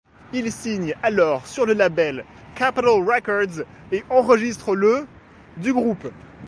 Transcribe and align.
Ils 0.33 0.51
signent 0.51 0.95
alors 1.03 1.45
sur 1.45 1.67
le 1.67 1.73
label 1.73 2.25
Capitol 2.55 3.07
Records 3.07 3.63
et 3.91 4.03
enregistrent 4.09 4.73
le 4.73 5.05
du 5.57 5.71
groupe. 5.73 6.07